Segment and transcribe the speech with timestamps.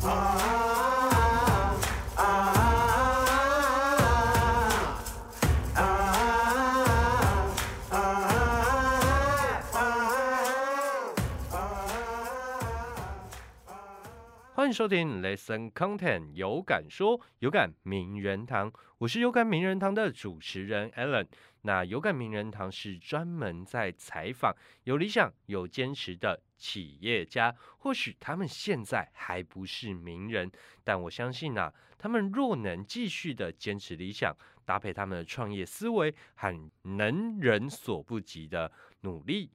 [0.00, 0.47] Uh-huh.
[14.68, 21.26] 欢迎收听 Lesson Content 有感说有感名人堂，我是有感名人堂的主持人 Alan。
[21.62, 30.52] 那有感名人堂是专门在采访有理想、有坚持的企业家，或许他们现在还不是名人，
[30.84, 39.50] 但我相信啊，他们若能继续的坚持理想，搭配他们的创业思维和能人所不及的努力。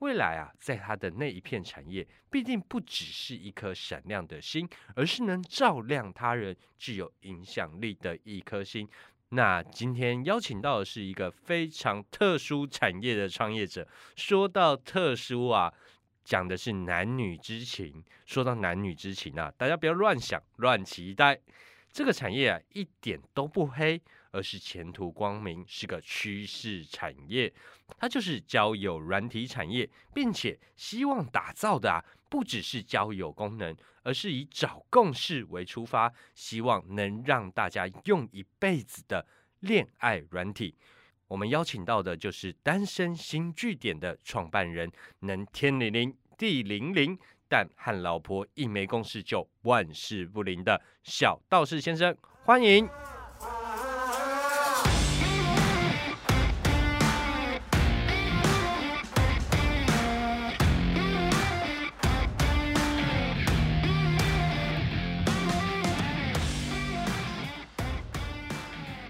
[0.00, 8.88] 未来啊，在他的那一片产业，必定不只是一颗闪亮的心，而是能照亮他人、具有影响力的一颗心。
[9.30, 13.86] 那今天邀请到的是一个非常特殊产业的创业者。
[14.16, 15.72] 说到特殊啊，
[16.24, 18.04] 讲的是男女之情。
[18.24, 21.38] 说到男女之情啊，大家不要乱想、乱期待。
[21.98, 24.00] 这个产业啊，一点都不黑。
[24.30, 27.52] 而是前途光明，是个趋势产业。
[27.98, 39.26] 它就是交友软体产业，并且希望打造的啊，不只是交友功能，而是以找共识为出发，希望能让大家用一辈子的
[39.60, 40.76] 恋爱软体。
[41.26, 52.88] 我们邀请到的就是单身新据点的创办人，能天灵灵地灵灵，但和老婆一没共识就万事不灵的小道士先生，欢迎。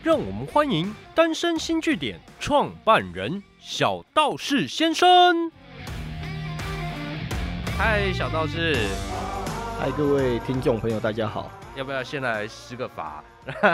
[0.05, 5.53] 让我们欢迎单身新据点创办人小道士先生。
[7.79, 8.75] 嗨，小道士！
[9.79, 11.49] 嗨，各位听众朋友，大家好！
[11.77, 13.23] 要不要先来施个法，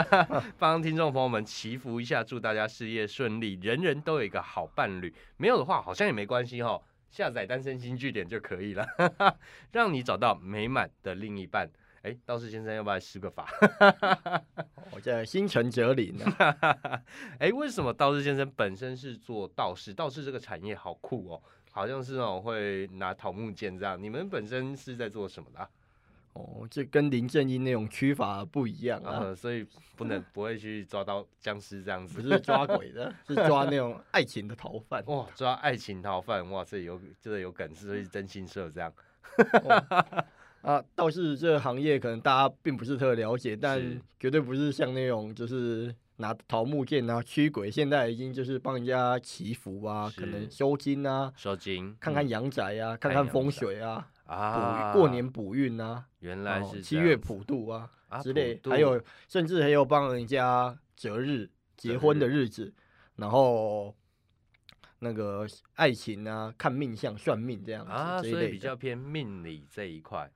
[0.59, 5.11] 帮听众朋友们祈福一下，祝大家事业顺利，人人都有一个好伴侣。
[5.37, 6.79] 没有的话，好像也没关系哈，
[7.09, 8.87] 下载单身新据点就可以了，
[9.73, 11.67] 让你找到美满的另一半。
[12.03, 13.47] 哎，道士先生要不要施个法？
[14.93, 16.15] 我在心诚则灵。
[17.39, 19.91] 哎，为什么道士先生本身是做道士？
[19.95, 21.41] 道士这个产业好酷哦，
[21.75, 24.01] 好像是那种会拿桃木剑这样。
[24.01, 25.69] 你们本身是在做什么的？
[26.31, 35.03] 哦，这跟林正英那种驱法不一样啊，所以不能不会去抓到僵尸这样子，不是抓鬼的，是抓那种爱情的逃犯。
[35.07, 38.93] 哇，抓爱情逃犯，哇，这有这有梗，是真心社这样。
[40.61, 57.89] 啊，倒是这个行业可能大家并不是特了解，但绝对不是像那种就是拿桃木剑啊驱鬼，现在已经就是帮人家祈福啊，可能收金啊，收金，看看阳宅啊，看看风水啊，啊，过年补运啊，原来是七月普渡啊
[58.23, 62.73] 之类，还有甚至还有帮人家择日结婚的日子，
[63.17, 63.93] 然后
[64.99, 70.31] 那个爱情啊，看命相算命这样啊，所以比较偏命理这一块。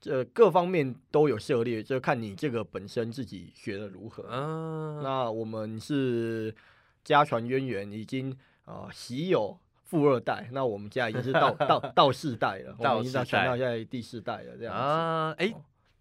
[0.00, 4.22] 这各方面都有涉猎，就看你这个本身自己学的如何。
[4.28, 6.54] 啊，那我们是
[7.02, 14.56] 家传渊源，已经啊习有富二代，那我们家已经是到到到四代了，我们已经到传到现在第四代了。
[14.56, 15.52] 这样啊，哎，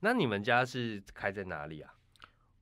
[0.01, 1.93] 那你们家是开在哪里啊？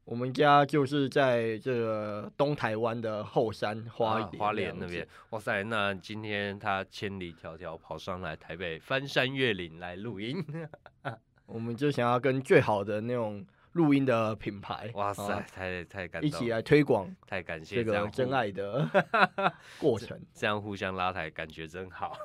[0.06, 5.06] 我们家就是在这个东台湾的后山花花莲那边。
[5.32, 10.46] 哇塞，那今天他千里迢迢跑上来台北，翻山越岭来录音。
[11.46, 18.90] 我们就想要跟最好的那种录音的品牌，哇塞，太太感动，一起来推广，太感谢这个真爱的
[19.78, 22.18] 过程，这样互相拉抬，感觉真好。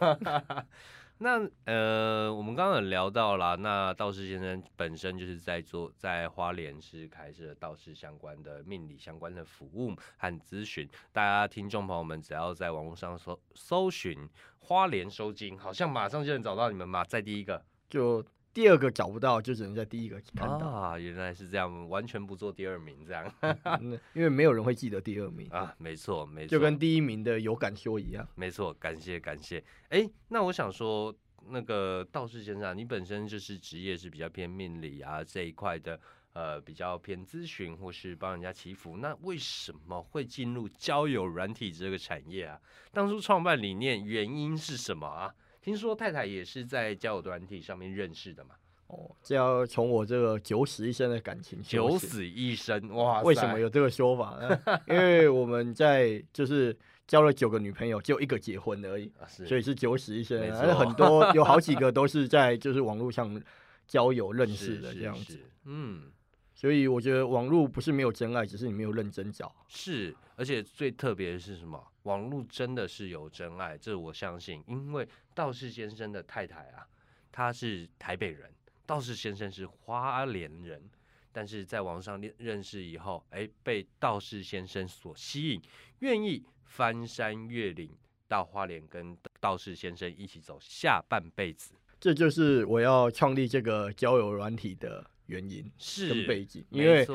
[1.18, 14.26] 那呃，我们刚刚聊到了，那道士先生本身就是在做在花莲是开设道士相关的命理相关的服务和咨询，大家听众朋友们只要在网络上搜搜寻
[14.60, 18.24] 花莲收金，好像马上就能找到你们嘛，在第一个就。
[18.52, 20.98] 第二个找不到，就只能在第一个看到啊！
[20.98, 23.32] 原来是这样，完全不做第二名这样，
[24.12, 25.72] 因为没有人会记得第二名啊。
[25.78, 28.26] 没错，没错，就跟第一名的有感说一样。
[28.34, 29.62] 没错，感谢感谢。
[29.90, 31.14] 哎，那我想说，
[31.48, 36.00] 那个道士先生，你本身就是职业是比较偏命理啊这一块的，
[36.32, 38.96] 呃，比较偏咨询或是帮人家祈福。
[38.96, 42.60] 那为什么会进入交友软体这个产业啊？
[42.92, 45.32] 当初创办理念原因是什么啊？
[45.60, 48.54] 听说太太也是在交友团体上面认识的嘛？
[48.86, 51.60] 哦，这要从我这个九死一生的感情。
[51.62, 53.22] 九死一生哇！
[53.22, 54.60] 为什么有这个说法呢？
[54.88, 56.76] 因为我们在就是
[57.06, 59.12] 交了九个女朋友，就一个结婚而已，
[59.46, 60.40] 所以是九死一生。
[60.56, 63.40] 而很多 有好几个都是在就是网络上
[63.86, 65.38] 交友认识的这样子。
[65.66, 66.10] 嗯，
[66.60, 69.50] 所以我觉得网络不是没有真爱，只是你没有认真找。
[69.66, 71.82] 是，而且最特别的是什么？
[72.02, 76.86] 网络真的是有真爱，这我相信，因为道士先生的太太啊，
[77.32, 78.52] 她是台北人，
[78.84, 80.82] 道士先生是花莲人。
[81.32, 85.62] 但是在网上认认识以后，哎，被道士先生所吸引，
[86.00, 87.90] 愿意翻山越岭
[88.28, 91.72] 到花莲跟道士先生一起走下半辈子。
[91.98, 95.70] 这就是我要创立这个交友软体的原因
[96.08, 97.06] 跟背景，因为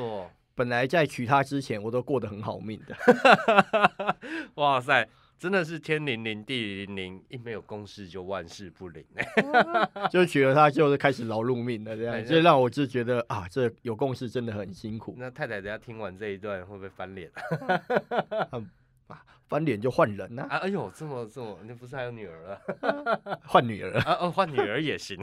[0.56, 2.96] 本来在娶她之前，我都过得很好命的。
[4.56, 5.06] 哇塞！
[5.38, 9.06] 真的是天灵灵地灵灵，一没有公事就万事不灵。
[10.10, 15.14] 就娶了她，就是开始劳碌命了，这样就让我就觉得啊，这有共识真的很辛苦。
[15.18, 17.30] 那太太等下听完这一段会不会翻脸？
[19.08, 20.48] 啊，翻脸就换人呐！
[20.50, 23.40] 啊，哎呦，这么这么，你不是还有女儿了？
[23.46, 24.18] 换女儿啊？
[24.22, 25.22] 哦，换女儿也行。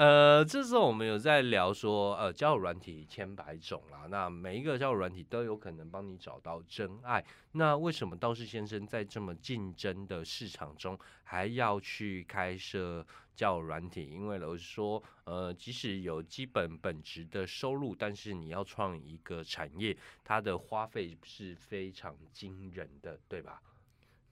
[0.00, 7.22] 呃，这时候我们有在聊说，呃，交友软体千百种啦，那每一个交友软体都有可能帮你找到真爱。
[7.52, 13.06] 那为什么道士先生在这么竞争的市场中还要去开设
[13.36, 14.08] 交友软体？
[14.08, 19.94] 因为老实说，呃，即使有基本本职的收入，但是你要创一个产业，
[20.24, 23.60] 它的花费是非常惊人的，对吧？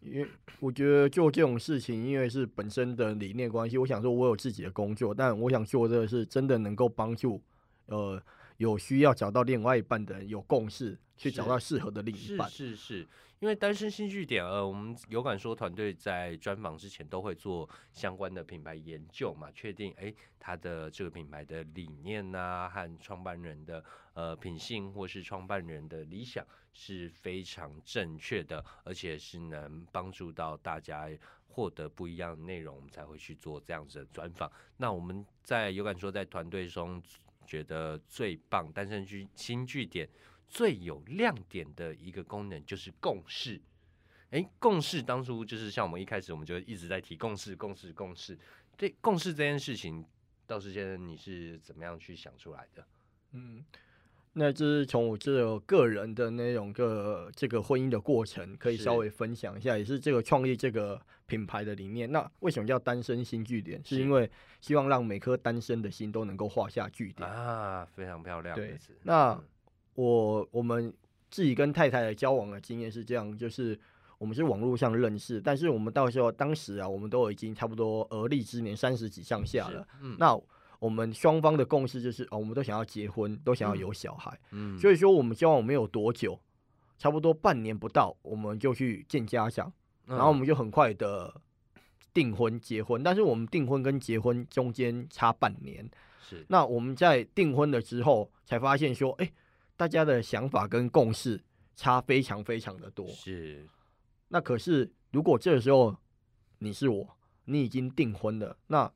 [0.00, 0.28] 因为
[0.60, 7.42] 我觉得做这种事情，因为是本身的理念关系，我想说，我有自己的工作，但我想做的是真的能够帮助，
[7.86, 8.22] 呃，
[8.58, 12.48] 有需要找到另外一半的人有共识，去找到适合的另一半。
[12.48, 13.06] 是是。
[13.40, 31.08] 因为单身新据点，呃，我们有感说团队在专访之前都会做相关的品牌研究嘛，确定哎，它的这个品牌的理念呐，和创办人的呃品性或是创办人的理想是非常正确的，而且是能帮助到大家
[31.46, 34.50] 获得不一样的内容，我们才会去做这样子的专访。
[34.78, 37.00] 那我们在有感说在团队中
[37.46, 40.08] 觉得最棒单身居新据点。
[40.48, 43.60] 最有亮点的一个功能就是共识。
[44.30, 48.38] 哎，共识当初就是像我们一开始我们就一直在提共识，共识，共识。
[48.76, 50.04] 对共识这件事情，
[50.46, 52.86] 道士先生你是怎么样去想出来的？
[53.32, 53.64] 嗯，
[54.34, 62.12] 那就是从我这个个人的那种个这个婚姻的过程，可以稍微分享一下，也是这个创立这个品牌的理念。
[62.12, 63.82] 那为什么叫单身新据点？
[63.82, 64.30] 是因为
[64.60, 68.54] 希望让每颗单身的心都能够画下句点啊，非常漂亮。
[68.54, 69.42] 对，那。
[69.98, 70.94] 我我们
[71.28, 73.76] 自己跟太太的交往的经验是这样，就是
[74.16, 79.84] 我们是网络上认识，但是我们到时候当时啊，我们都已经差不多而立之年，三十几上下了。
[80.00, 80.40] 嗯，那
[80.78, 84.38] 我们双方的共识就是，哦，我们都想要结婚，都想要有小孩。
[84.52, 86.38] 嗯，所以说我们交往没有多久，
[86.96, 89.72] 差不多半年不到，我们就去见家长，
[90.06, 91.40] 然后我们就很快的
[92.14, 93.02] 订婚结婚。
[93.02, 95.90] 但是我们订婚跟结婚中间差半年，
[96.22, 99.28] 是那我们在订婚了之后才发现说，哎。
[99.78, 101.40] 大家的想法跟共识
[101.76, 103.64] 差非常非常的多，是。
[104.26, 105.96] 那可是，如果这个时候
[106.58, 108.92] 你是我，你已经订婚了，那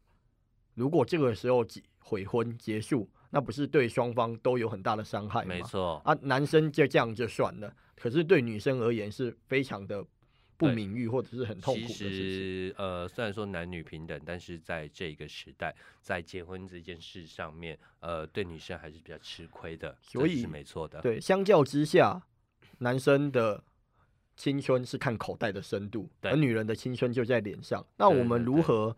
[0.75, 1.65] 如果这个时候
[2.01, 5.55] 悔婚结束，那不是对双方都有很大的伤害吗？
[5.55, 10.05] 没错啊，男生就这样就算了，可是对女生而言是非常的。
[10.69, 12.09] 不名誉或者是很痛苦的事情。
[12.09, 19.97] 其实，呃，虽然说男女平等，但是在这个时代，在结婚这件事上面，呃，对女生还是比较吃亏的。
[20.01, 21.01] 所以是没错的。
[21.01, 22.23] 对，相较之下，
[22.79, 23.63] 男生的
[24.37, 27.85] 青春是看口袋的深度，而女人的青春就在脸上。
[27.97, 28.97] 那我们如何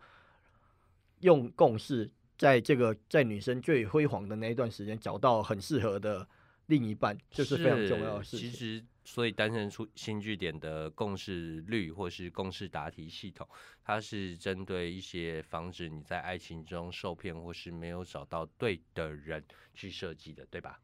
[1.21, 6.27] 用共识，在这个在女生最辉煌的那一段时间，找到很适合的
[6.67, 8.87] 另一半，就是非常重要的事情。
[9.03, 13.47] 所以，单身出新据点的共识率或是共识答题系统，
[13.83, 19.43] 它是针对一些防止你在爱情中受骗或是没有找到对的人
[19.75, 20.79] 去设计的，对吧？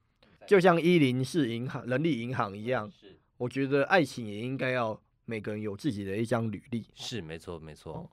[0.46, 3.18] 就像一零四银行、人力银行一样，是。
[3.38, 6.86] 我觉得爱情也应该要每个人有自己的一张履历。
[6.94, 8.08] 是，没错，没错。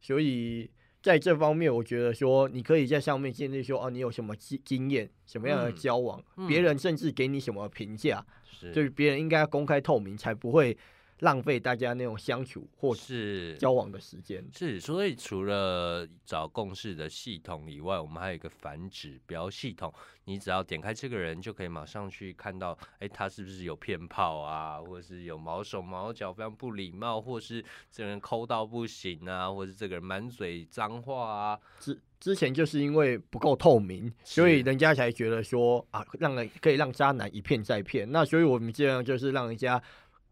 [0.00, 0.68] 所以。
[1.02, 8.24] 在这方面，我觉得说你可以在上面建立说，哦，你有什么经经验，什么样的交往，别人甚至给你什么评价，
[8.72, 10.76] 就是别人应该要公开透明，才不会。
[11.22, 14.44] 浪费大家那种相处或是交往的时间。
[14.52, 19.92] 是，所以除了找共识的系统以外，我们还有一个反指标系统。
[20.24, 31.58] 你只要点开这个人，就可以马上去看到，哎，他是不是有骗炮啊，或者是有毛手毛脚、非常不礼貌，或是这个人抠到不行啊，或是这个人满嘴脏话啊。
[31.80, 38.08] 之之前就是因为不够透明，所以人家才觉得说啊，让人可以让渣男一骗再骗。
[38.12, 39.82] 那所以我们这样就是让人家。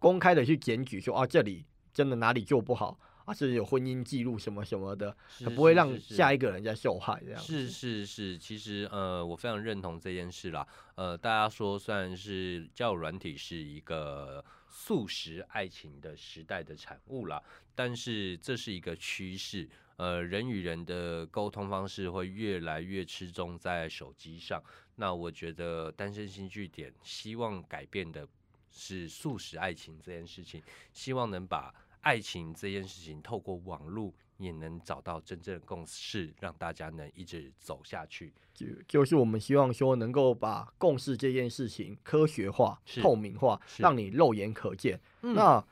[0.01, 5.15] 公开的去检举说啊，这里真的哪里做不好啊，是有婚姻记录什么什么的，
[5.45, 7.41] 他不会让下一个人在受害这样。
[7.41, 10.67] 是是是，其实呃，我非常认同这件事啦。
[10.97, 17.41] 呃，大家说算是交友软体是一个素食爱情的时代的产物啦，
[17.75, 19.69] 但是这是一个趋势。
[19.97, 24.63] 呃，人与人的沟通方式会越来越吃重在手机上。
[24.97, 28.27] 那我觉得单身新据点希望改变的
[28.71, 30.63] 是素食爱情这件事情，
[30.93, 38.33] 希望能把爱情这件事情透过网络也能找到真正的共识，让大家能一直走下去。
[38.55, 45.01] 就就是我们希望说能够把共识这件事情科学化、透明化，让你肉眼可见。
[45.21, 45.65] 那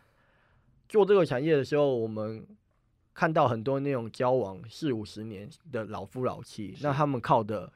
[0.88, 2.46] 做这个产业的时候，我们。
[3.14, 7.72] 看到很多那种交往四五十年的老夫老妻，那他们靠的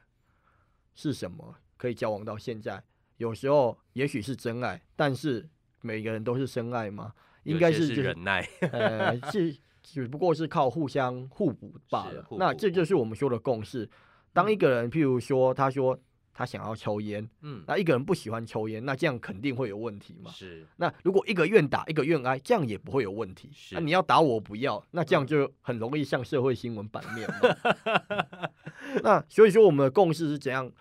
[0.95, 1.57] 是什么？
[1.75, 2.81] 可以交往到现在？
[3.17, 5.47] 有时候也许是真爱，但是
[5.81, 7.13] 每个人都是深爱吗？
[7.43, 12.25] 应该是忍耐，呃，是只不过是靠互相互补罢了。
[12.37, 13.89] 那这就是我们说的共识。
[14.31, 15.99] 当一个人，譬如说，他说。
[16.35, 20.31] 他想要抽烟，嗯，那一个人不喜欢抽烟，那这样肯定会有问题嘛？
[20.31, 20.65] 是。
[20.77, 23.51] 那如果一个愿打，一个愿挨，这样也不会有问题。
[23.53, 23.75] 是。
[23.75, 28.49] 那你要打我不要，那这样就很容易上社会新闻版面嘛。
[29.03, 30.71] 那所以说，我们的共识是怎样？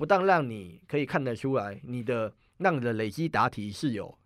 [0.00, 4.18] 不但让你可以看得出来，你的让你的累积答题是有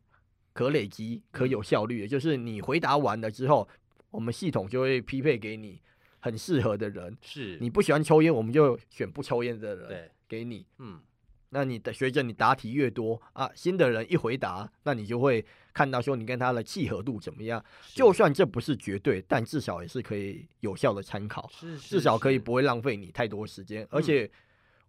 [0.53, 3.69] 可累积、可有效率的，就是你回答完了之后，
[4.13, 5.83] 我们系统就会匹配给你
[6.21, 7.19] 很适合的人。
[7.21, 7.59] 是。
[7.61, 10.09] 你不喜欢抽烟，我们就选不抽烟的人。
[10.29, 11.01] 给你，嗯，
[11.49, 17.65] 那你的随着你答题越多啊，新的人一回答，那你就会看到说你跟他的契合度怎么样。
[17.89, 21.51] 就算这不是绝对，但至少也是可以有效的参考，
[21.81, 23.85] 至少可以不会浪费你太多时间。
[23.91, 24.31] 而且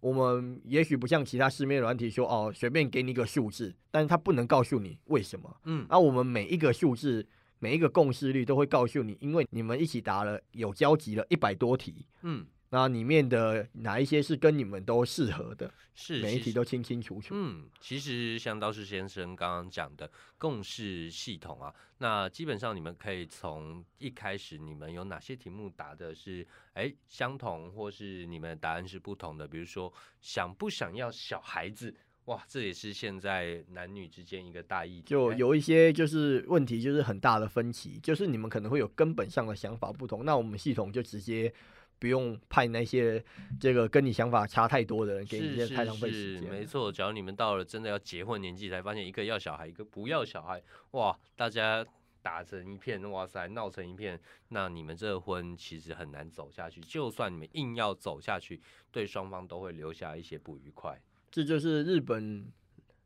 [0.00, 5.56] 我们也许不像其他市面软体说哦，随便给你一个数字，但是他不能告诉你为什么。
[5.64, 7.26] 嗯，那我们每一个数字，
[7.58, 12.06] 每一个共识率都会告诉你，因为你们一起答了有交集了一百多题。
[12.22, 12.46] 嗯。
[12.76, 15.72] 那里面的哪一些是跟你们都适合的？
[15.94, 17.28] 是每一题都清清楚楚。
[17.34, 29.48] 嗯，其实像道士先生刚刚讲的共识系统啊，那基本上你们可以从一开始你们有哪些题目答的是哎相同，或是你们答案是不同的？
[29.48, 29.90] 比如说
[30.20, 31.96] 想不想要小孩子？
[32.26, 35.06] 哇，这也是现在男女之间一个大议题。
[35.06, 41.50] 就有一些就是问题，就是很大的分歧，就是你们可能会有根本上的想法不同，那我们系统就直接。
[41.98, 43.24] 不用派那些
[43.58, 46.50] 这个跟你想法差太多的人给你，太浪费时间。
[46.50, 51.84] 没错，只要你们到了真的要结婚年纪，才发现一个要小孩，一个不要小孩，哇，大家
[52.20, 56.82] 打成一片，哇塞，闹成一片，那你们这婚其实很难走下去。
[56.82, 58.60] 就算你们硬要走下去，
[58.92, 61.00] 对双方都会留下一些不愉快。
[61.30, 62.46] 这就是日本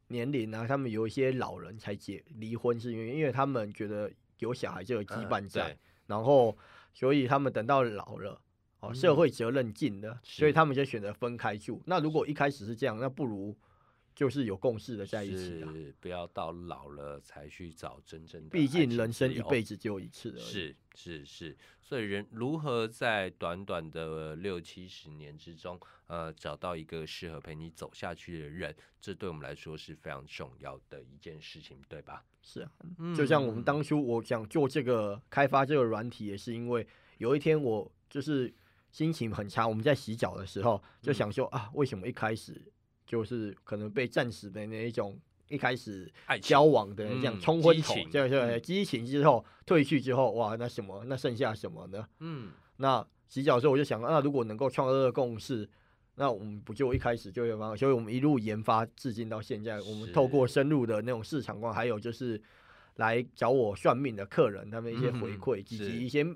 [0.09, 6.57] 年龄啊，他们有一些老人才结离婚，是因为因为他们觉得有小孩就有羁绊在，然后
[6.93, 8.41] 所以他们等到老了。
[8.81, 11.83] 哦，社会责任尽的，所以他们就选择分开住。
[11.87, 13.55] 那如果一开始是这样，那不如
[14.15, 18.49] 就是有共识的在一起啊，不要到老了才去找真正的。
[18.49, 20.41] 毕竟人生一辈子就一次而已。
[20.41, 32.25] 是是是，所以人如何在短短的六七十年之中，呃，找到一个适合陪你走下去的人，这对我们来说是非常重要的一件事情，对吧？
[32.43, 32.71] 是啊，
[33.15, 36.87] 就像我们当初我想做这个开发这个软体，也是因为
[37.19, 38.51] 有一天我就是。
[38.91, 42.61] 心情很差，我们在洗脚的时候就想说啊，为什么一开始
[43.07, 45.19] 就是可能被暂时的那一种，
[45.49, 46.11] 一开始
[46.43, 52.05] 交往的这样冲昏头，对对，激情之后退去之后，哇，那什么，那剩下什么呢？
[52.19, 55.69] 嗯，那洗脚的时候我就想，那如果能够创造个共识，
[56.17, 57.77] 那我们不就一开始就有吗？
[57.77, 62.43] 所以我们一路研发至今到现在，我们透过深入的那种市场观，还有就是
[62.97, 66.27] 来找我算命的客人，他们一些回馈以及一些。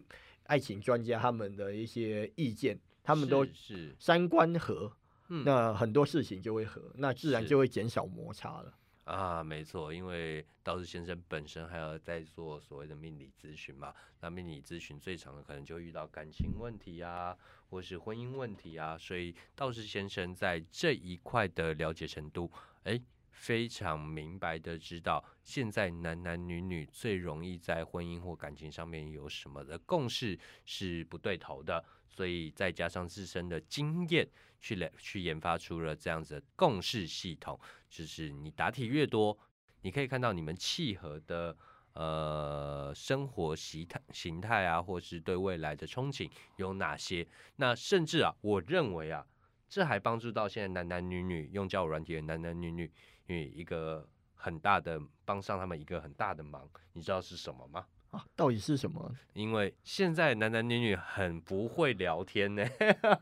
[0.45, 4.97] 爱情专家他们的一些意见，他们都是三观合，
[5.29, 8.75] 那很多事情就会合，那自然就会减少摩擦了。
[9.05, 17.37] 啊，没错，因为道士先生本身还要在做所谓的命理咨询嘛，那命理咨询最常的可能就遇到感情问题啊，
[17.69, 22.51] 或是婚姻问题啊，所以道士先生在这一块的了解程度，
[22.85, 23.01] 哎。
[23.35, 34.27] 非常明白的知道，现在男男女女最容易在婚姻或感情上面有什么的共识是不对头的，所以再加上自身的经验，
[34.61, 37.59] 去来去研发出了这样子的共识系统。
[37.91, 39.37] 就是你答题越多，
[39.83, 41.55] 你可以看到你们契合的
[41.93, 47.27] 呃生活形态形态啊，或是对未来的憧憬有哪些。
[47.57, 49.27] 那甚至啊，我认为啊，
[49.69, 52.91] 这还帮助到现在男男女女用交友软体的男男女女。
[53.27, 57.87] 因为一个很大的帮上他们一个很大的忙，你知道是什么吗？
[58.11, 59.13] 啊，到底是什么？
[59.33, 62.65] 因为现在男男女女很不会聊天呢。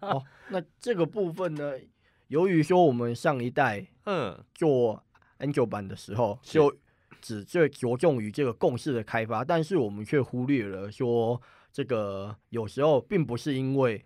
[0.00, 1.73] 哦，那这个部分呢，
[2.28, 5.02] 由于说我们上一代 嗯做
[5.38, 6.76] Angel 版的时候，就
[7.21, 11.40] 只最着重于这个共识的开发，但是我们却忽略了说，
[11.73, 14.04] 这个有时候并不是因为。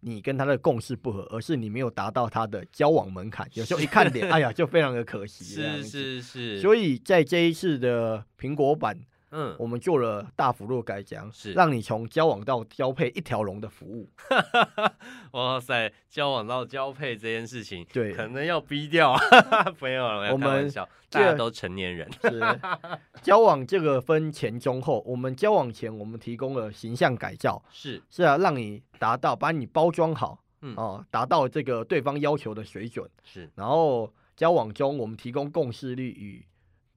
[0.00, 3.48] 你跟他的共识不合，而是你没有达到他的交往门槛。
[3.54, 5.44] 有时候一看脸， 哎呀，就非常的可惜。
[5.44, 6.60] 是是是。
[6.60, 8.98] 所以在这一次的苹果版。
[9.30, 14.08] 嗯，我们做了大幅度改良，是让你从交往到交配一条龙的服务。
[15.32, 19.14] 哇塞，交往到交配这件事情，对，可能要逼掉。
[19.80, 20.70] 没有，我们
[21.10, 22.10] 大家都成年人。
[22.22, 22.40] 是
[23.22, 33.08] 交往这个分前中后，我们交往前我们提供了形象改造，是是啊，让你达到把你包装好，嗯哦，达到这个对方要求的水准。
[33.22, 36.46] 是，然后交往中我们提供共识率与。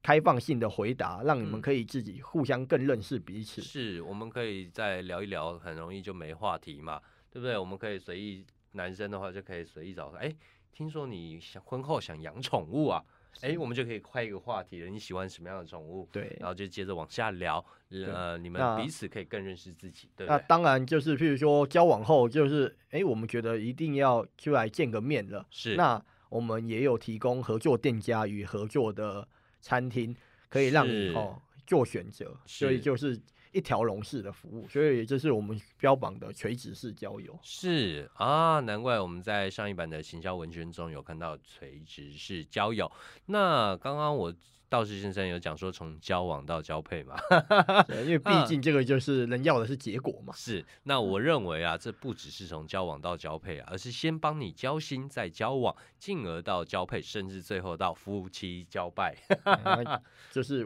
[0.04, 3.62] 开放性的回答，让你们可以自己互相更认识彼此。
[3.62, 7.58] 是，我们可以再聊一聊，很容易就没话题嘛，对不对？
[7.58, 10.08] 我们可以随意，男生的话就可以随意找。
[10.20, 10.34] 哎，
[10.74, 13.04] 听说你想婚后想养宠物啊？
[13.42, 14.90] 哎，我们就可以开一个话题了。
[14.90, 16.10] 你喜欢什么样的宠物？
[16.12, 17.64] 对，然后就接着往下聊。
[17.92, 20.10] 呃，你们彼此可以更认识自己。
[20.16, 25.46] 对，那当然就是，譬如说交往后，就是哎，我们觉得一定要出来见个面了。
[25.52, 29.28] 是，那我们也有提供合作店家与合作的。
[29.62, 30.16] 餐厅
[30.50, 33.18] 可以让你哦做选择，所以就是
[33.52, 37.38] 一条龙式的服务，所以这是我们标榜的垂直式交友。
[37.42, 42.92] 是啊，难怪我们在上一版的行销文宣中有看到垂直式交友。
[43.26, 44.34] 那刚刚我。
[44.72, 47.20] 道士先生有讲说从交往到交配嘛，
[48.06, 50.34] 因为 毕竟这个就是人要的是结果嘛。
[50.34, 59.14] 是，那我认为啊，这不只是从交往到交配啊，而是先帮你交心，再交往，进而到交配，甚至最后到夫妻交拜，
[60.32, 60.66] 就是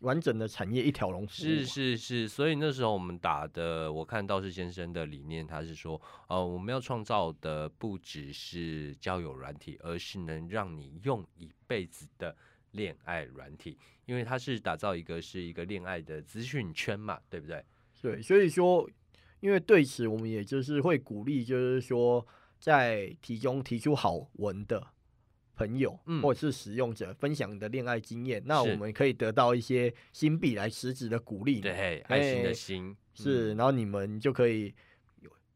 [0.00, 1.26] 完整的产业一条龙。
[1.26, 12.36] 是是是，所以那时候我们打的，我看道士先生的理念，他是说，呃，我们要创造的不只是交友软体，而是能让你用一辈子的。
[12.72, 17.64] 恋爱软体，因为它是打造一个是一个恋爱的资讯圈嘛，对不对？
[18.00, 18.88] 对，所以说，
[19.40, 22.24] 因为对此我们也就是会鼓励，就是说，
[22.60, 24.86] 在提供提出好文的
[25.60, 34.72] 朋友嗯或者是使用者分享你的恋爱经验，那我们可以得到一些新币来实质的鼓励，对，爱心的心是，然后你们就可以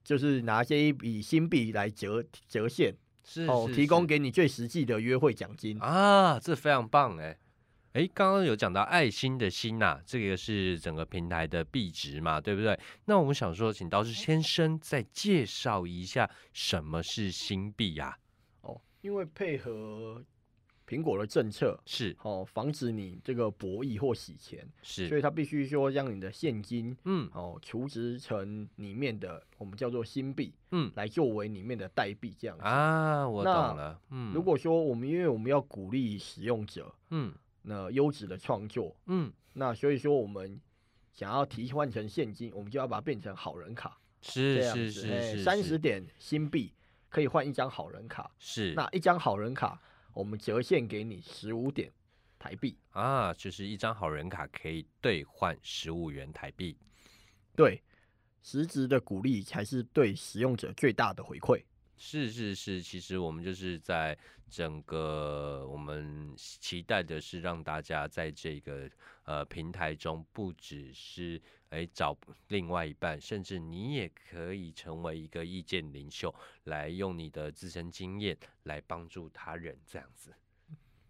[0.05, 2.95] 就是拿些一笔新币来折折现。
[3.27, 7.35] 是哦，提供给你最实际的约会奖金啊，这非常棒哎
[7.95, 12.79] 哎，刚刚有讲到爱心的心呐，这个是整个平台的币值嘛，对不对？
[13.07, 18.11] 那我们想说，请道士先生再介绍一下什么是新币呀？
[18.11, 18.24] 哦，
[19.05, 20.25] 因为配合。
[20.87, 22.15] 苹果的政策是。
[22.21, 32.65] 哦，防止你这个博弈或洗钱，是，所以它必须说将你的现金，嗯，哦，储值成里面的我们叫做新币，嗯，来作为里面的代币这样子。
[32.65, 40.61] 啊，我懂了，嗯，如果说我们因为我们要鼓励使用者，嗯，那优质的创作，嗯，那所以说我们
[41.15, 46.75] 想要提换成现金，我们就要把它变成好人卡，是是是，三十点新币
[47.15, 49.81] 可以换一张好人卡，是，那一张好人卡。
[50.13, 51.93] 我们折现给你十五点
[52.41, 56.77] 台币啊，就是一张好人卡可以兑换十五元台币。
[57.55, 57.81] 对，
[58.43, 61.63] 实质的鼓励才是对使用者最大的回馈。
[62.07, 64.17] 是是是，其实我们就是在
[64.51, 68.91] 整个我们期待的是让大家在这个
[69.25, 71.41] 呃平台中，不只是
[71.71, 72.15] 哎找
[72.49, 76.33] 另外一半，甚至你也可以成为一个意见领袖，
[76.65, 80.31] 来用你的自身经验来帮助他人，这样子。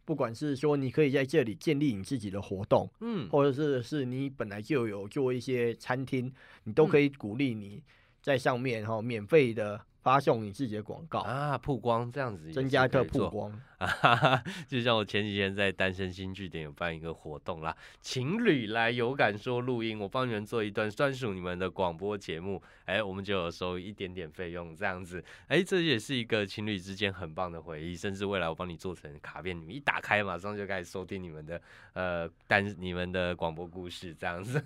[0.04, 7.82] 不管是说你可以在这里建立你自己的活动，嗯，或者是是你本来就有做一些餐厅，你都可以鼓励你
[8.22, 9.84] 在上面哈免费的。
[10.04, 11.20] 发送你自己的广告。
[11.20, 13.50] 啊，曝光这样子，增加一个曝光。
[13.78, 31.60] 啊， 就像我前几天在单身新据点有办一个活动啦，情侣来有感说录音，我帮你们做一段专属你们的广播节目，哎，我们就有收一点点费用这样子，哎，这也是一个情侣之间很棒的回忆，甚至未来我帮你做成卡片，你们一打开马上就开始收听你们的
[31.94, 34.62] 呃单你们的广播故事这样子，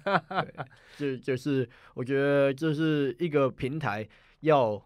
[0.98, 4.06] 就就是我觉得这是一个平台
[4.40, 4.80] 要。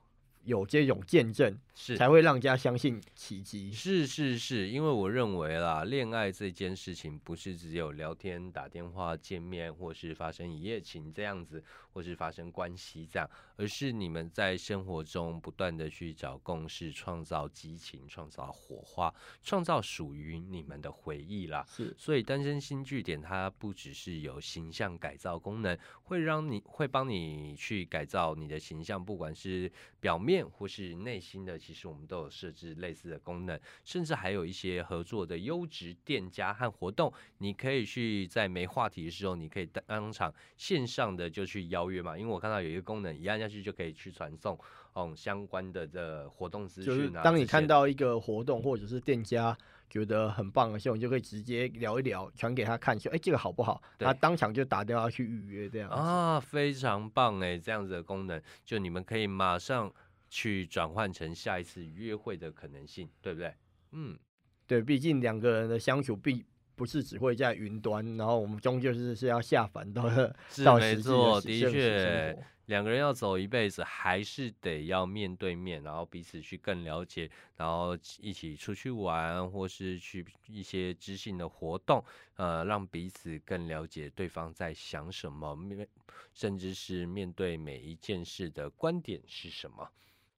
[0.45, 3.73] 有这种见证，是才会让家相信奇迹。
[3.73, 21.65] 是是是，因为我认为啦，恋爱这件事情不是只有聊天、打电话、见面，或是发生一夜情这样子，或是发生关系这样，而是你们在生活中不断的去找共识，创造激情，创造火花，创造属于你们的回忆啦。
[21.67, 31.62] 是，所以单身新据点它不只是有形象改造功能，会让你会帮你去改造你的形象，不管是表面或是内心的。
[31.63, 42.19] 其实我们都有设置类似的功能，甚至还有一些合作的优质店家和活动，你可以去在没话题的时候，你可以当场线上的就去邀约嘛。
[42.19, 44.59] 因为我看到有一个功能，一按下去就可以去传送
[44.95, 47.23] 嗯相关的的活动资讯啊。
[47.23, 49.57] 当你看到一个活动或者是店家
[49.89, 53.81] 觉得很棒的时候，你就可以直接聊一聊，传给他看，说哎这个好不好？
[53.99, 59.93] 他当场就打电话去预约这样啊，非常棒哎，这样子的功能，就你们可以马上。
[60.35, 63.55] 去转换成下一次约会的可能性，对不对？
[63.91, 64.19] 嗯，
[64.67, 66.43] 对，毕竟两个人的相处并
[66.75, 82.03] 不是只会在云端，然后我们终究是是要下凡到是没错，的确，两个人要走一辈子，还是得要面对面，然后彼此去更了解，然后一起出去玩，或是去一些知性的活动，
[82.37, 85.87] 呃，让彼此更了解对方在想什么，面
[86.33, 89.87] 甚至是面对每一件事的观点是什么。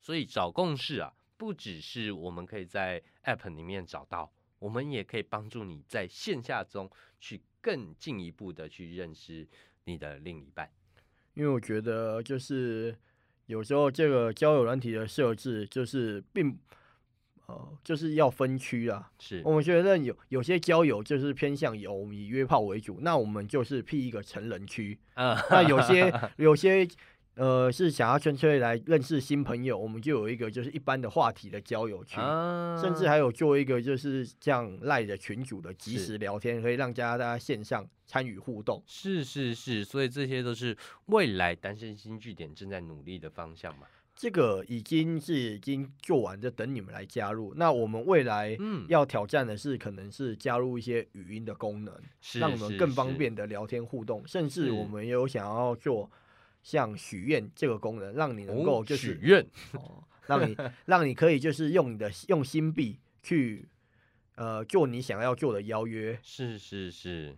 [0.05, 9.49] 所以找共识啊，不只是我们可以在 App 里面找到，我们也可以帮助你在线下中去更进一步的去认识
[9.85, 10.69] 你的另一半。
[11.33, 12.95] 因为我觉得就是
[13.47, 16.55] 有时候这个交友软体的设置就是并
[17.47, 19.11] 呃就是要分区啊。
[19.19, 25.35] 是我们觉得有有些交友就是偏向有以约炮为主，那我们就是辟一个成人区啊。
[25.49, 26.87] 那有些有些。
[27.37, 32.23] 呃，是想要纯粹来认识新朋友，我们就有一个就是一般的话题的交友群，
[32.81, 38.81] 甚至还有做一个就是这样赖的群主的即时聊天，可以让大家线上参与互动。
[38.87, 43.87] 是是是，所以这些都是未来单身新据点正在努力的方向嘛。
[44.14, 47.53] 这个已经是已经做完，就等你们来加入。
[47.57, 51.92] 那我们未来要挑战的是，可能是加入一些语音的功能，
[52.35, 56.09] 让我们更方便的聊天互动，甚至我们也有想要做。
[56.64, 59.46] 像许愿这个功能，让你能够就是许愿，
[60.27, 63.68] 让你 让你可以就是用你的用心币去
[64.35, 66.18] 呃做你想要做的邀约。
[66.22, 67.37] 是是是，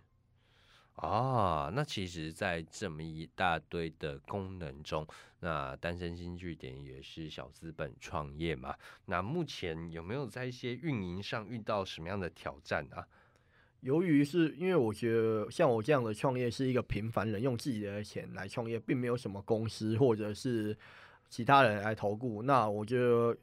[0.94, 5.06] 啊，那其实，在这么一大堆的功能中，
[5.40, 8.76] 那单身新据点也是小资本创业嘛？
[9.06, 13.06] 那目前有没有在一些运营上遇到什么样的挑战啊？
[13.86, 20.76] 由于是因为我觉得像我这样的创业是一个平凡人，用自己的钱来创业，并没有什么公司或者是
[21.30, 22.42] 其他人来投顾。
[22.42, 23.36] 那我觉得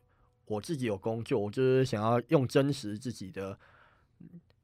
[0.45, 3.57] 我自己有工作，我就是想要用真实自己的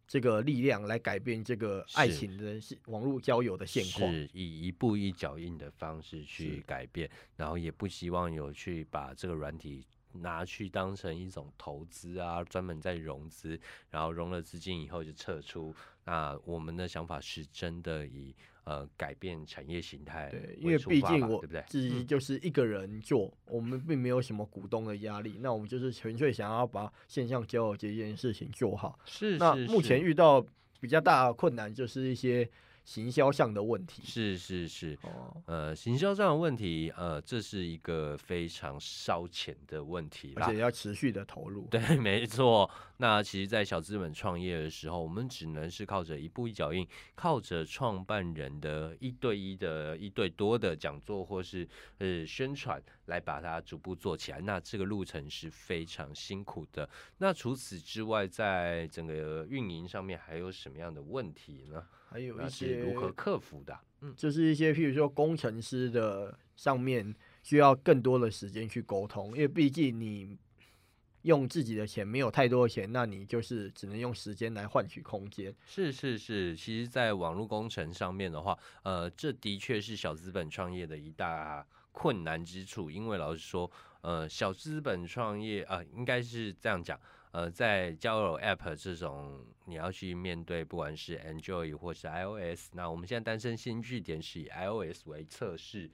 [0.05, 9.85] 这个力量来改变这个爱情的网络交友的现况，是以一步一脚印的方式去改变，然后也不希望有去把这个软体。
[10.13, 15.73] 拿去当成一种投资啊，专门在融资，然后融了资金以后就撤出。
[16.05, 25.37] 那我们的想法是真的以呃改变产业形态，对，因为毕竟我自己就是一个人做，我们并没有什么股东的压力。
[25.39, 28.99] 那我们就是纯粹想要把线上交友这件事情做好。
[29.05, 30.43] 是，那目前遇到
[30.79, 32.49] 比较大的困难就是一些。
[32.89, 41.67] 行销上的问题是是是，哦，呃，行销上的问题，呃，这是一个非常烧钱的问题，而且要持续的投入。
[41.67, 42.67] 对， 没错。
[42.97, 54.41] 那其实，在小资本创业的时候，我们只能是靠着一步一脚印，靠着创办人的一对一的一对多的讲座或是呃宣传，来把它逐步做起来。
[54.41, 56.89] 那这个路程是非常辛苦的。
[57.19, 61.85] 那除此之外，在整个运营上面还有什么样的问题呢？
[62.09, 70.35] 还有一些如何克服的，嗯，就是一些譬如说工程师的上面需要更多的时间去沟通，因为毕竟你
[71.21, 75.53] 用自己的钱没有太多的钱，那你就是只能用时间来换取空间。
[75.67, 83.69] 是是是，其实，在网络工程上面的话，呃，这的确是小资本创业的一大困难之处，因为老实说，
[84.01, 86.99] 呃，小资本创业啊，应该是这样讲。
[87.31, 95.91] 呃，在交友 App 这种你要去面对，不管是 Android 或是 iOS，那我们现在单身新据点是以 iOS 为测试，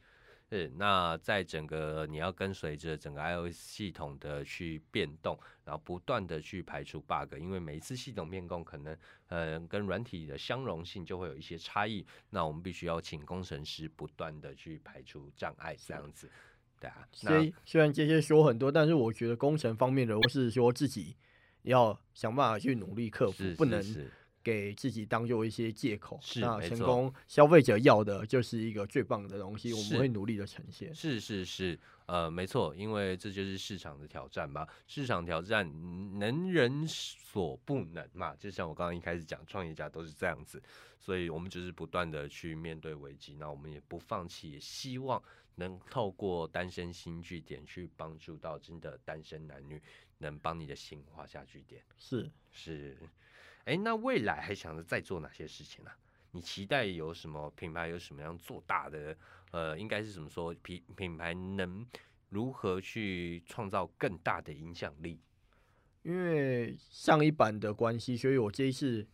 [0.49, 16.31] 是那在整个你要跟随着整个 iOS 系统的去变动，然后不断的去排除 bug，因为每一次系统变更可能呃跟软体的相容性就会有一些差异，那我们必须要请工程师不断的去排除障碍，这样子。
[16.79, 17.07] 对啊。
[17.11, 21.15] 所以虽然这些说很多，但是我觉得工程方面的，我是说自己
[21.63, 23.83] 要想办法去努力克服，不能
[24.43, 26.19] 给自己当做一些借口。
[26.21, 30.93] 是那成功，消费者要的就是一个最棒的东西，我们会努力的呈现。
[30.93, 31.79] 是是是。
[32.07, 34.67] 呃，没错，因为这就是市场的挑战吧。
[34.85, 35.67] 市场挑战，
[36.19, 38.35] 能人所不能嘛。
[38.35, 40.61] 就像我刚刚一开始讲，创业家都是这样子，
[40.99, 45.19] 所以我们就是不断的去面对危机，那我们也不放弃，也希望
[45.55, 49.81] 能透过单身新据点去帮助到真的单身男女，
[50.17, 51.83] 能帮你的心画下句点。
[51.97, 52.97] 是是，
[53.65, 55.91] 哎，那未来还想着再做哪些事情呢？
[56.31, 59.17] 你期待有什么品牌有什么样做大的？
[59.51, 60.53] 呃，应该是怎么说？
[60.55, 61.87] 品品牌能
[62.27, 65.21] 如何去创造更大的影响力？
[66.03, 69.07] 因为上一版的关系，所以我这一次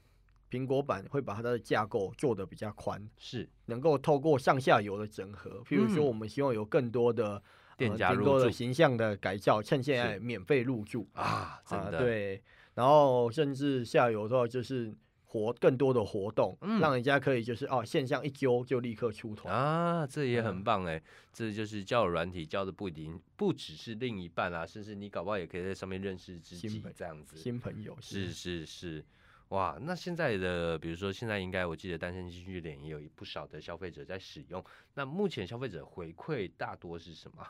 [0.51, 5.63] 苹果版会把它的架构做的比较宽，是能够透过上下游的整合。
[5.65, 7.41] 譬如说，我们希望有更多的
[7.77, 12.43] 店家入驻、形象的改造，趁现在免费入驻啊，真的对。
[12.75, 14.93] 然后甚至下游的话，就是。
[15.33, 29.05] 活更多的活动，让人家可以就是哦，线上一揪就立刻出团啊，这也很棒哎，这就是交友软体交的不一定不只是另一半啊，甚至你搞不好也可以在上面认识知己这样子，新朋友是是是，
[29.51, 37.45] 哇，那现在的比如说现在应该我记得单身新据脸也有不少的消费者在使用，那目前消费者回馈大多是什么？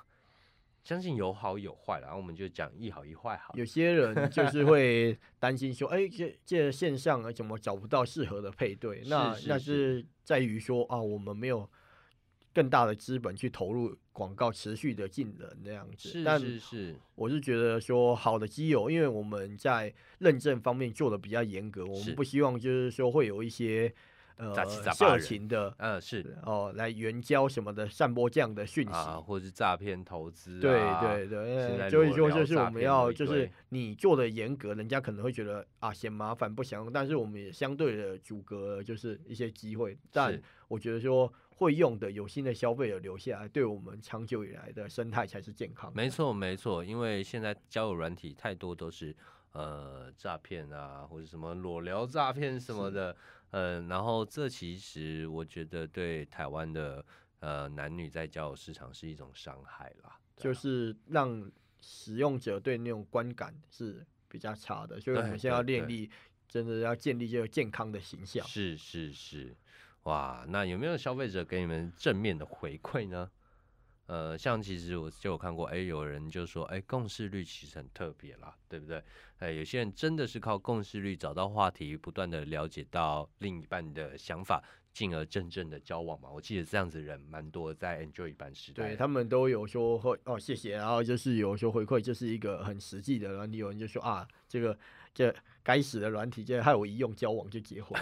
[0.83, 3.53] 相信有好有坏，然后我们就讲一好一坏好。
[3.55, 9.03] 有些人就是会 担心说，哎，这这线上怎么找不到适合的配对？
[9.05, 11.69] 那那是在于说啊，我们没有
[12.51, 16.09] 更大的资本去投入广告，持续的进人那样子。
[16.09, 23.93] 是是是，我是觉得说好的基友，因为我们在认证方面做的比较严格，我们不希望就是说会有一些。
[24.37, 24.55] 呃，
[24.91, 39.95] 色情的，嗯，是哦，来援交什么的，散播这样的讯息啊，或者是诈骗投资，对对对，所以说就是我们要，就是你做的严格，人家可能会觉得啊嫌麻烦不想，但是我们也相对的阻隔，就是一些机会。
[40.11, 45.93] 但我觉得说会用的有心的消费者留下来，对我们长久以来的生态才是健康。
[45.93, 49.15] 没错没错，因为现在交友软体太多都是
[49.51, 53.15] 呃诈骗啊，或者什么裸聊诈骗什么的。
[53.51, 57.05] 嗯，然后这其实我觉得对台湾的
[57.41, 66.09] 呃男女在交友市场是一种伤害啦，就是让使用者对那种观感是比较差的，所以我们现在要建立，
[66.47, 68.43] 真的要建立这个健康的形象。
[68.47, 69.55] 是是是，
[70.03, 73.29] 哇，那有没有消费者给你们正面的回馈呢？
[74.07, 79.01] 呃，像其实我就有看过，哎，有人就说，哎，共识率其实很特别啦，对不对？
[79.37, 84.61] 哎，有些人真的是靠共识率找到话题，不断的了解到另一半的想法，
[84.93, 86.29] 进而真正的交往嘛。
[86.29, 93.33] 我记得这样子人蛮多，在 Enjoy 班时代，对他们都有说会哦，谢谢，然后就是有说回馈，就是一个很实际的。
[93.33, 94.77] 然后有人就说啊，这个
[95.13, 97.99] 这该死的软体，这害我一用交往就结婚。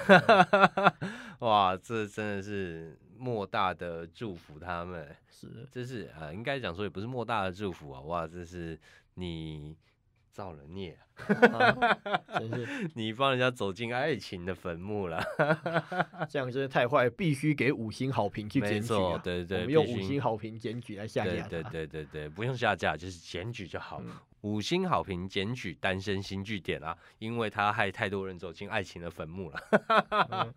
[1.40, 2.98] 哇，这真的是。
[3.22, 8.80] 莫大的祝福，他们是，这是呃，应该讲说也不是莫大的祝福啊，哇，这是
[9.16, 9.76] 你
[10.32, 10.98] 造了孽，
[12.38, 15.22] 真是 你帮人家走进爱情的坟墓了，
[16.30, 24.02] 这样真的太坏，必须给五星好评去检举，对对，我们用五星好评检举来下架，对对对对，不用下架，就是检举就好，
[24.42, 30.54] 五星好评检举单身新据点啊，因为他害太多人走进爱情的坟墓了。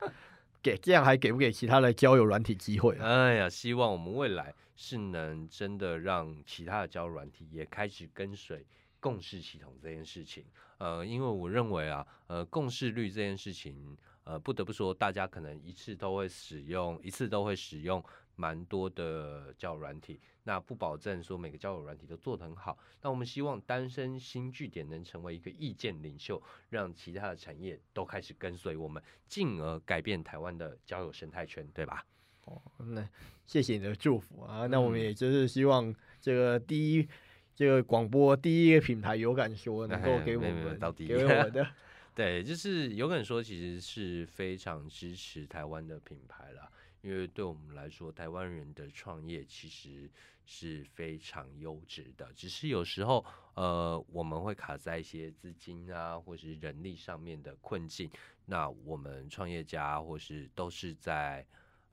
[0.63, 2.97] 给这样还给不给其他的交友软体机会？
[3.01, 8.65] 哎呀，希望我们未来是能真的让其他的交友软体也开始跟随
[9.03, 10.47] 共识系统这件事情。
[10.79, 18.03] 呃，因为我认为啊，呃，共识率这件事情，呃，不得不说，大家可能一次都会使用，一次都会使用。
[18.35, 22.77] 蛮多的交友软体，那不保证说每个交友软体都做得很好。
[23.03, 32.05] 那我们希望单身新据点能成为一个意见领袖，让其他的产业都开始跟随我们，进而改变台湾的交友生态圈，对吧？
[32.47, 33.07] 哦，那
[33.45, 34.67] 谢谢你的祝福啊！
[34.67, 37.07] 那我们也就是希望这个第一，
[37.55, 41.67] 这个广播第一个品牌有感说能够给我们到底给我的，
[42.15, 46.71] 对，就是有感说其实是非常支持台湾的品牌了。
[47.03, 50.09] 因为对我们来说，台湾人的创业其实
[50.47, 58.09] 是非常优质的，只是有时候，呃，我们会卡在一些资金啊，或是人力上面的困境。
[58.47, 61.45] 那我们创业家或是都是在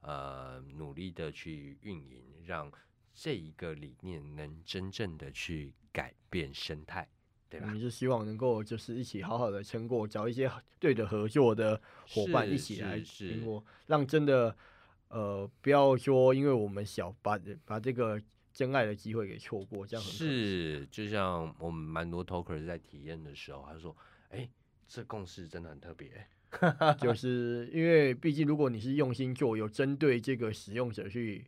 [0.02, 2.72] 呃努力的去运营，让
[3.22, 7.06] 这一个理念能真正的去改变生态，
[7.50, 7.66] 对吧？
[7.68, 14.56] 我们就希望能够就是一起好好的撑过，找一些对的合作的伙伴一起来撑过，让真的。
[15.12, 18.22] 呃，不要说，因为我们小把把这个
[18.54, 23.98] 真爱的机会给错过，这样是就像我们蛮多 talker 在体验的时候，他说
[24.30, 24.48] ：“哎，
[24.88, 26.28] 这共识真的很特别。”
[27.02, 31.44] 就是因为毕竟如果你是用心做，有针对这个使用者去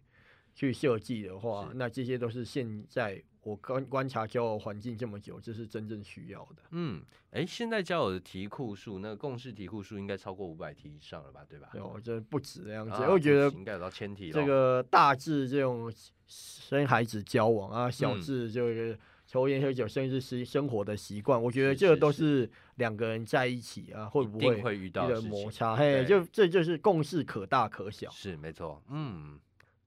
[0.54, 3.24] 去设计的话，那这些都是现在。
[3.44, 6.62] 我观观察交友环境这么久，这是真正需要的。
[6.70, 11.44] 嗯，哎，现在交友的题库数，那个共识题库数应该超过五百题以上了吧？
[11.50, 11.68] 对吧？
[11.74, 12.96] 有，这不止这样子。
[13.10, 14.30] 我觉得应该有到千题。
[14.30, 15.92] 这个大致这种
[16.28, 25.76] 生孩子交往啊，小智就是抽烟喝酒，甚至是生活的习惯，我觉得这个都是两个人在一起啊，会不会会遇到摩擦？
[25.76, 28.08] 嘿，就这就是共识可大可小。
[28.12, 29.40] 是没错，嗯。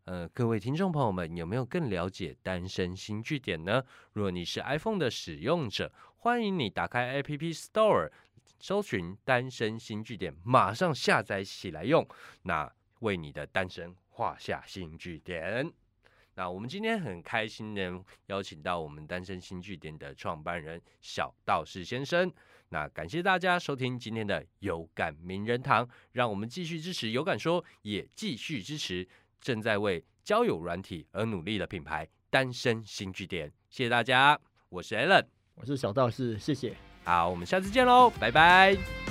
[0.05, 3.83] 呃，各位听众朋友们，有没有更了解单身新据点呢？
[4.13, 8.11] 如果你是 iPhone 的使用者，欢迎你打开 App Store，
[8.59, 12.07] 搜寻单身新据点，马上下载起来用，
[12.43, 15.73] 那为你的单身画下新据点。
[16.35, 22.31] 那我们今天很开心的邀请到我们单身新据点的创办人小道士先生。
[22.71, 29.09] 那感谢大家收听今天的有感名人堂，让我们继续支持有感说，也继续支持。
[29.45, 39.04] 正在为交友软体而努力的品牌——单身新据点，谢谢大家，我是 Allen，我是小道士，谢谢，好，我们下次见喽，拜拜。